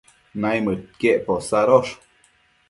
[0.41, 1.91] naimëdquiec posadosh